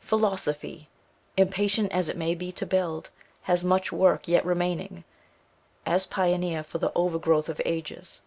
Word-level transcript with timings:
Philosophy, 0.00 0.88
impatient 1.36 1.92
as 1.92 2.08
it 2.08 2.16
may 2.16 2.34
be 2.34 2.50
to 2.50 2.64
build, 2.64 3.10
has 3.42 3.62
much 3.62 3.92
work 3.92 4.26
yet 4.26 4.42
remaining, 4.42 5.04
as 5.84 6.06
pioneer 6.06 6.64
for 6.64 6.78
the 6.78 6.90
overgrowth 6.94 7.50
of 7.50 7.60
ages. 7.66 8.22